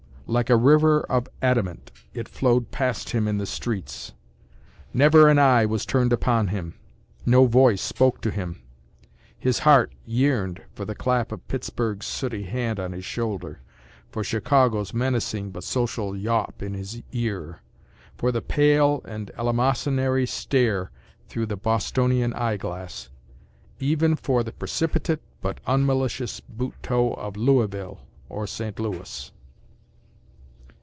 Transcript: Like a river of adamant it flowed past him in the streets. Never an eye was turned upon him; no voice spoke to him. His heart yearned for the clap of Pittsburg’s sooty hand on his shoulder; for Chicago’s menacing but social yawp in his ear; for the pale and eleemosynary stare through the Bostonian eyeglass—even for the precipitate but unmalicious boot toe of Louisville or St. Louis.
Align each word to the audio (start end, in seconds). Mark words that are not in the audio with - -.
Like 0.27 0.49
a 0.49 0.55
river 0.55 1.01
of 1.09 1.27
adamant 1.41 1.91
it 2.13 2.29
flowed 2.29 2.71
past 2.71 3.09
him 3.09 3.27
in 3.27 3.37
the 3.37 3.45
streets. 3.45 4.13
Never 4.93 5.27
an 5.27 5.37
eye 5.37 5.65
was 5.65 5.85
turned 5.85 6.13
upon 6.13 6.47
him; 6.47 6.75
no 7.25 7.47
voice 7.47 7.81
spoke 7.81 8.21
to 8.21 8.31
him. 8.31 8.61
His 9.37 9.59
heart 9.67 9.91
yearned 10.05 10.63
for 10.71 10.85
the 10.85 10.95
clap 10.95 11.33
of 11.33 11.45
Pittsburg’s 11.49 12.05
sooty 12.07 12.43
hand 12.43 12.79
on 12.79 12.93
his 12.93 13.03
shoulder; 13.03 13.59
for 14.09 14.23
Chicago’s 14.23 14.93
menacing 14.93 15.51
but 15.51 15.65
social 15.65 16.15
yawp 16.15 16.61
in 16.63 16.75
his 16.75 17.03
ear; 17.11 17.59
for 18.17 18.31
the 18.31 18.41
pale 18.41 19.01
and 19.03 19.31
eleemosynary 19.37 20.25
stare 20.25 20.91
through 21.27 21.47
the 21.47 21.57
Bostonian 21.57 22.31
eyeglass—even 22.35 24.15
for 24.15 24.43
the 24.45 24.53
precipitate 24.53 25.19
but 25.41 25.59
unmalicious 25.67 26.39
boot 26.39 26.75
toe 26.81 27.15
of 27.15 27.35
Louisville 27.35 28.07
or 28.29 28.47
St. 28.47 28.79
Louis. 28.79 29.33